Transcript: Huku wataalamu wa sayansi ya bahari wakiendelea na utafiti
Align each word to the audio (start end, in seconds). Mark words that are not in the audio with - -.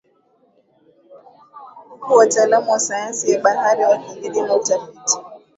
Huku 1.89 2.13
wataalamu 2.13 2.71
wa 2.71 2.79
sayansi 2.79 3.31
ya 3.31 3.39
bahari 3.41 3.83
wakiendelea 3.83 4.45
na 4.47 4.55
utafiti 4.55 5.17